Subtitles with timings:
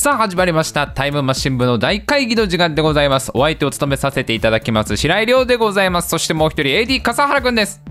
[0.00, 0.86] さあ始まりました。
[0.86, 3.30] タイムマシン部の大会議の時間でございます。
[3.34, 6.08] お相手を務めさせていただきます白井亮でございます。
[6.08, 7.82] そしてもう一人 AD 笠原くんです。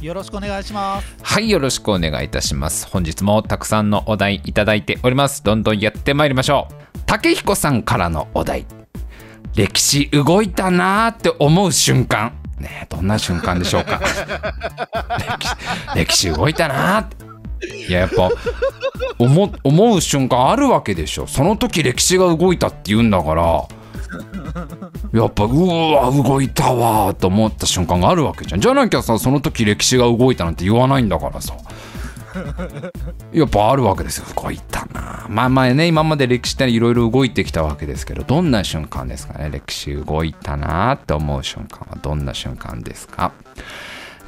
[0.00, 1.16] よろしくお願いします。
[1.20, 2.86] はいよろしくお願いいたします。
[2.86, 5.42] 本日もたくさんのお題いただいております。
[5.42, 6.74] どんどんやってまいりましょう。
[7.06, 8.64] 竹彦さんからのお題。
[9.56, 12.34] 歴史動いたなーって思う瞬間。
[12.60, 13.98] ねどんな瞬間でしょうか。
[15.18, 17.27] 歴史歴史動いたなーって
[17.88, 18.30] いややっぱ
[19.18, 21.26] 思思う瞬間あるわけでしょ。
[21.26, 23.66] その時歴史が動いたって言うんだから。
[25.12, 28.60] やっぱうわ動いたわと思った瞬間があるわけじゃん。
[28.60, 31.54] じゃなきゃさその時歴史が動いたなんて言わないんだからさ。
[33.32, 34.26] やっぱあるわけですよ。
[34.40, 35.26] 動いたな。
[35.28, 39.50] まあまあね今まで歴史っていろいろ動いてきたわけですけどどんな瞬間ですかね。
[39.50, 43.32] 歴史動いたなって思う瞬間はどんな瞬間ですか。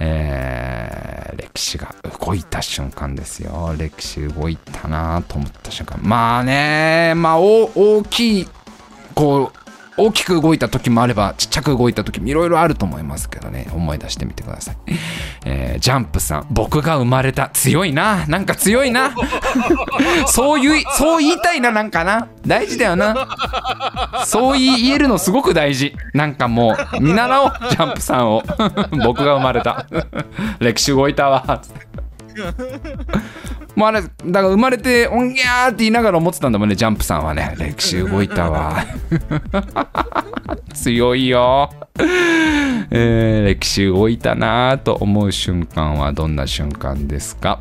[0.00, 3.74] えー、歴史が動いた瞬間ですよ。
[3.76, 6.00] 歴史動いたなと思った瞬間。
[6.02, 8.48] まあねまあ大きい
[9.14, 9.59] こう
[10.00, 13.68] 大きく動いた時もあればちっちゃく動いた時もいろいろあると思いますけどね。
[13.72, 14.76] 思い出してみてください、
[15.44, 18.26] えー、ジャンプさん僕が生まれた強いな。
[18.26, 19.14] なんか強いな。
[20.26, 22.28] そういうそう言いたいななんかな。
[22.46, 23.28] 大事だよな。
[24.26, 25.94] そう言えるのすごく大事。
[26.14, 28.42] なんかもう見習おうジャンプさんを。
[29.04, 29.86] 僕が生まれた。
[30.60, 31.60] 歴史動いたわ
[33.80, 37.54] もうあれだから生まれておんぎゃーって言いながら思ってたんだもんねジャンプさんはね。
[37.58, 38.76] 歴史動いたわ。
[40.74, 41.70] 強いよ、
[42.90, 47.60] えー、歴史動いたなと思う瞬間はどんな瞬間ですか？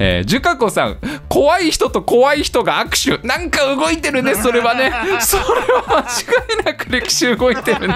[0.00, 0.96] えー、ジュカコさん
[1.28, 3.26] 怖い人と怖い人が握手。
[3.26, 4.90] なんか動いてるねそれはね。
[5.22, 7.94] それは間違いなく歴史動いてるね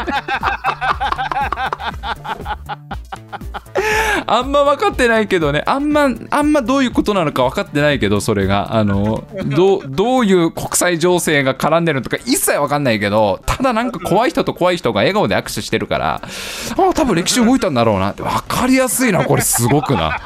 [4.27, 5.63] あんま分かってないけどね。
[5.67, 8.75] あんまあんまどういうことなのか分かってないけどそれが。
[8.75, 18.11] あのどどういう国際情勢が絡んでるのか一切分かんないけどただなんか怖い人と怖い人が笑顔で握手してるからあ多分歴史動いたんだろうな。
[18.13, 20.19] って分かりやすいなこれすごくな。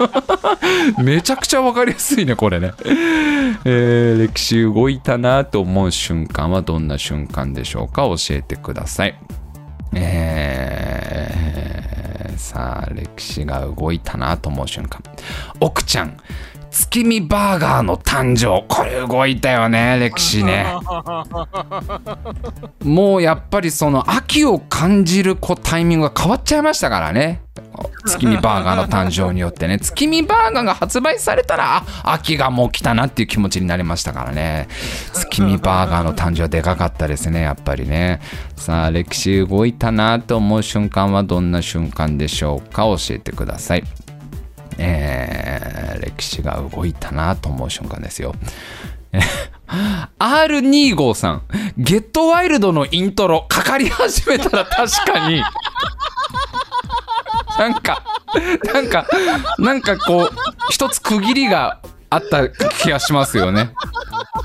[1.02, 2.72] めちゃくちゃ分かりやすいねこれね、
[3.64, 8.02] えー、歴史動いたなと思う瞬間はどんな瞬間でしょうか？
[8.02, 9.18] 教えてください。
[12.30, 15.02] えー、さあ、歴史が動いたなと思う瞬間。
[15.60, 16.16] 奥ちゃん、
[16.70, 18.64] 月見バーガーの誕生。
[18.68, 20.66] これ動いたよね、歴史ね。
[22.84, 27.42] もうやっぱりその秋を感じるこうタイミングが変わっちゃいましたからね。
[28.06, 29.78] 月見バーガーの誕生によってね。
[29.78, 34.68] 月見バーガーが発売されたら秋がもう来たなっていう気持ちになりましたからね。
[35.12, 38.20] 月見バーガーの誕生はでかかったですねやっぱりね。
[38.56, 42.84] さあ歴史動いたなと思う瞬間はどんな瞬間でしょうか？
[42.84, 43.84] 教えてください。
[44.78, 48.34] えー、歴史が動いたなと思う瞬間ですよ。
[50.18, 51.42] R25 さん、
[51.76, 55.42] ゲットワイルドのイントロかかり始めたら確かに。
[57.60, 58.02] なんか、
[58.72, 59.06] なんか、
[59.58, 60.36] なんかこう、
[60.70, 61.78] 一つ区切りが
[62.08, 63.74] あった気がしますよね。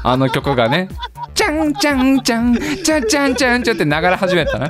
[0.04, 0.90] あの曲がね。
[1.34, 4.70] ちゃんちゃんちゃん、ちゃんちゃんちゃんちゃんって流れ始めたな。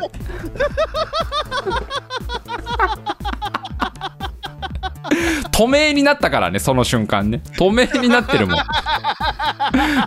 [5.51, 8.57] 透明になったからねその瞬間ね透明になってるもん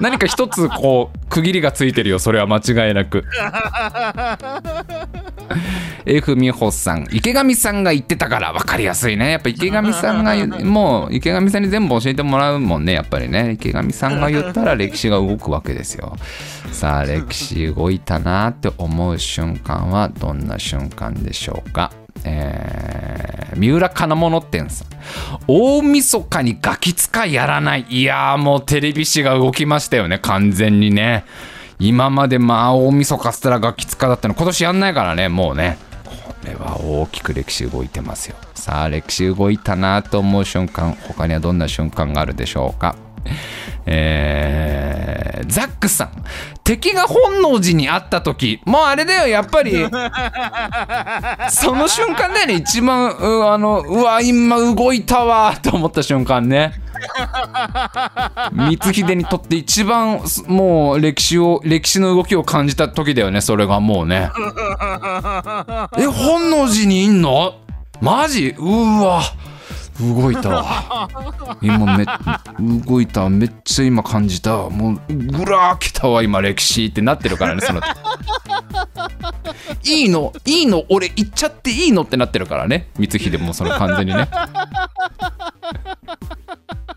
[0.01, 3.25] 何か一つこう区切りがついてるよそれは間違いなく
[6.09, 7.07] F 美穂さん。
[7.13, 9.33] 池上さんが言ってたから分かりやすいね。
[9.33, 13.53] やっぱ池上さんが もう池上さんに全部教えてもらうもんねやっぱりね。
[13.53, 16.17] 池上さんが言ったら歴史が動くわけですよ。
[16.73, 21.93] さあ歴史動いたなって思う瞬間はどんな瞬間でしょうか。
[22.25, 24.89] えー、三浦金物店さん。
[25.47, 27.87] 大晦日にガキ使いやらない。
[27.89, 30.19] いやーもうテレビ誌が動きましたよね。
[30.19, 31.25] 完全にね。
[31.79, 34.35] 今までまあ大晦日っつったらガキ使だったの。
[34.35, 35.77] 今年やんないからねもうね。
[35.81, 35.88] こ
[36.45, 38.37] れは大きく歴史動いてますよ。
[38.55, 42.97] さあ歴史動いたなと思う瞬間他にはどんな瞬間があるでしょうか？
[43.87, 46.11] えー、ザックさん。
[46.65, 49.73] 敵が本能寺にあった時もうあれだよやっぱり。
[51.51, 56.75] その瞬間だよね一番うあのうわ今動いたわと思った瞬間ね
[58.71, 64.31] 光秀にとって一番もう歴史を歴史の動きを感じた時だよねそれがもうね。
[65.99, 67.55] え本能寺にいんの？
[68.01, 68.55] マジ？
[68.59, 69.23] うわ。
[70.01, 71.09] 動いたわ。
[71.61, 72.07] 今め
[72.87, 73.29] 動いた。
[73.29, 77.81] めっちゃ今感じたもうぐらー来たわ今歴史ってなってるからねその。
[79.85, 80.33] いいの？
[80.45, 80.85] いいの？
[80.89, 82.03] 俺行っちゃっていいの？
[82.03, 82.91] ってなってるからね。
[83.01, 84.29] 光秀もその完全にね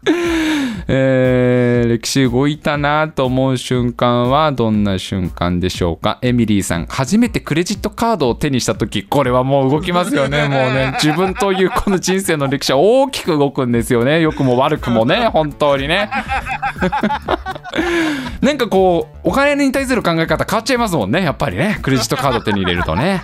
[0.07, 6.19] えー歴史動いたなと思う瞬間はどんな瞬間でしょうか？
[6.21, 10.43] エミリーさん初めてクレジットカードを手にした時これはもう動きますよね。
[10.47, 14.21] もうね自分というこの人生の歴史は大きく動くんですよね。
[14.21, 15.27] 良くも悪くもね。
[15.33, 16.09] 本当にね。
[18.41, 21.23] なんかこうお金に対する考え方変わっちゃいますもんね。
[21.23, 21.79] やっぱりね。
[21.81, 23.21] クレジットカード手に入れるとね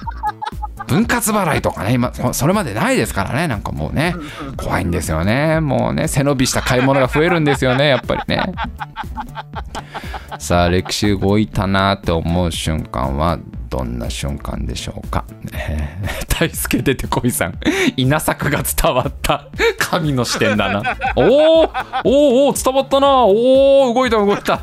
[0.88, 4.16] 分割払いとかね今そそれまでないですからねなんかもうね
[4.56, 5.60] 怖いんですよね。
[5.60, 8.42] もうね背伸びした買い物が増えるんですよね やっぱりね。
[10.40, 13.40] さあ歴史動いたなって思う瞬間は
[13.70, 17.60] どんな瞬間でしょうか、えー、大輔出てこいさん。
[17.98, 19.48] 稲作が伝わった。
[19.78, 20.96] 神の視点だな。
[21.16, 21.70] おーおー
[22.04, 23.26] おー伝わったな。
[23.26, 24.62] おー動いた動いた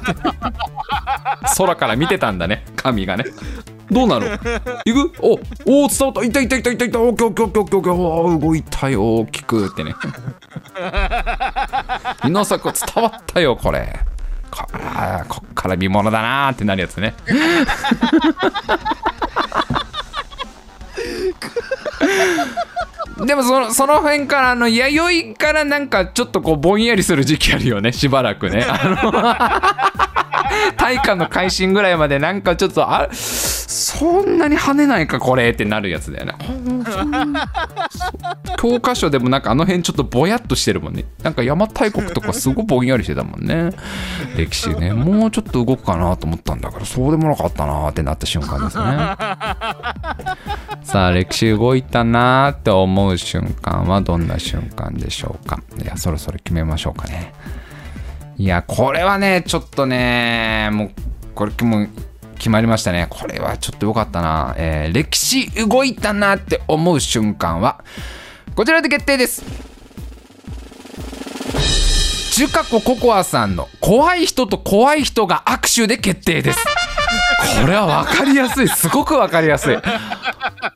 [1.57, 3.25] 空から見てたんだね神がね
[3.95, 4.27] どうなの？
[4.85, 5.13] 行く？
[5.21, 6.25] おおー伝わった。
[6.25, 6.91] いたいたいたいたい。
[6.91, 9.17] たオッケーオッケーオッケーオッケーオッケーおー動いたよ。
[9.17, 9.67] 大きく。
[9.67, 9.95] ってね。
[12.27, 14.01] 稲作伝わったよこれ。
[14.51, 14.67] こ
[15.29, 17.15] こっから見ものだなーってなるやつね。
[23.27, 27.93] でもそのその辺からあの弥生からなんかちょっとこうぼんやりする時期あるよね。
[27.93, 28.67] しばらくね。
[28.69, 29.93] あ
[30.63, 33.09] の大化の改新ぐらいまでなんかちょっとあ
[33.75, 36.35] そんなに跳ねないかこれってなるやつだよね
[38.57, 41.05] 教科書でもなんかあの辺ちょっとぼやっとしてるもんね。
[41.23, 43.73] なんか邪馬台国とかすごいぼんやりしてたもんね。
[44.37, 44.93] 歴史ね。
[44.93, 48.85] もうちょっと動くかなと思ったんだけどそうでもなかったなってなった瞬間ですね。
[50.85, 55.61] さあ歴史動いたなーって思う瞬間はどんな瞬間でしょうか。
[55.83, 57.35] いやそろそろ決めましょうかね。
[58.37, 60.91] いやこれはねちょっとねもう
[61.35, 61.89] これもう
[62.37, 63.07] 決まりましたね。
[63.11, 67.83] これはちょっと良かったな、えー歴史動いたなって思う瞬間は
[68.55, 69.43] こちらで決定です。
[72.35, 76.59] 中華子ココアさんの怖い人と怖い人が握手で決定です。
[77.61, 78.69] これは分かりやすい。
[78.69, 79.77] すごく分かりやすい。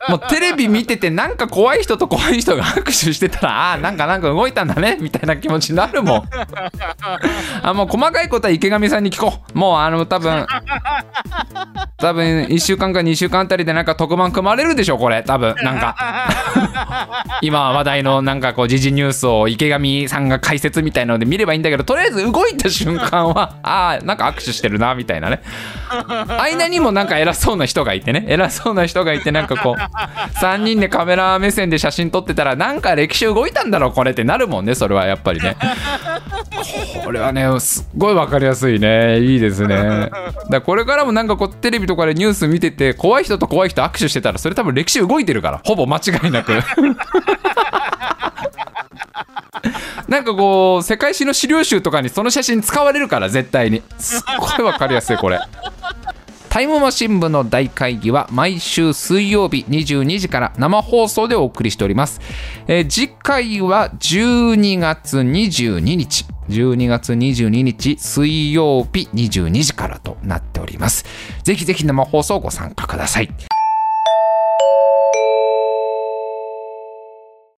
[0.09, 6.23] もうテレビ見ててなんか怖い人と怖い人が握手してたらあなんかなんか動いたんだねみたいな気持ちになるもん。
[7.61, 9.57] あもう細かいことは池上さんに聞こう。
[9.57, 10.45] もうあの多分
[11.97, 15.23] 多分1週間か2週間あたりでなんか特番組まれるでしょこれ。
[15.23, 15.95] 多分なんか。
[17.41, 25.41] 今話題のなんかこう時事ニュースを池上さんが解説みたいなので見ればいいんだけどとりあえず動いた瞬間は ああなんか握手してるなみたいなね。
[26.39, 28.25] 間にもなんか偉そうな人がいてね。
[28.27, 35.55] 偉そうな人がいてなんかこう3人でカメラ目線で写真撮ってたらなんか歴史動いたんだろうこれってなるもんねそれはやっぱりね。
[37.03, 39.19] これはねすっごい分かりやすいね。
[39.19, 39.75] いいですね。
[39.75, 46.51] だからこれからもなんかこうテレビとかでニュース見てて怖い人と怖い人握手してたらそれ多分歴史動いてるからほぼ間違いなく
[50.07, 55.39] なんかこう世界史の資料集とかにその写真使われるから絶対にすっごい分かりやすいこれ
[56.49, 62.19] タイムマシン部の大会議は毎週水曜日22時から生放送でお送りしております。
[62.67, 66.25] えー次回は12月22日。
[66.49, 71.05] 12月22日水曜日22時からとなっております。
[71.43, 73.29] ぜひぜひ生放送ご参加ください。